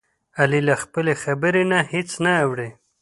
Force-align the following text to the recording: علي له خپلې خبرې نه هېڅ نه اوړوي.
علي 0.39 0.61
له 0.67 0.75
خپلې 0.83 1.13
خبرې 1.23 1.63
نه 1.71 1.79
هېڅ 1.91 2.09
نه 2.23 2.31
اوړوي. 2.43 2.69